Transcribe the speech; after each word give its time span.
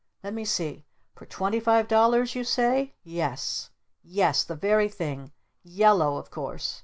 Let 0.23 0.33
me 0.33 0.45
see! 0.45 0.83
For 1.13 1.27
twenty 1.27 1.59
five 1.59 1.87
dollars 1.87 2.33
you 2.33 2.43
say? 2.43 2.95
Yes 3.03 3.69
Yes! 4.01 4.43
The 4.43 4.55
very 4.55 4.89
thing! 4.89 5.31
Yellow 5.61 6.17
of 6.17 6.31
course! 6.31 6.79